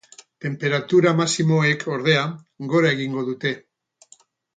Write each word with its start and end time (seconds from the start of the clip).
Tenperatura 0.43 1.11
maximoek, 1.19 1.85
ordea, 1.97 2.23
gora 2.73 2.91
egingo 2.95 3.27
dute. 3.29 3.53